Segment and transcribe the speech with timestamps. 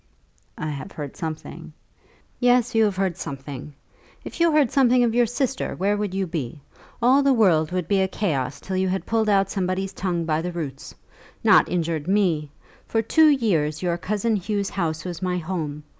[0.57, 1.73] "I have heard something."
[2.39, 3.75] "Yes, you have heard something!
[4.25, 6.59] If you heard something of your sister where would you be?
[7.03, 9.93] All the world would be a chaos to you till you had pulled out somebody's
[9.93, 10.95] tongue by the roots.
[11.43, 12.49] Not injured me!
[12.87, 15.83] For two years your cousin Hugh's house was my home.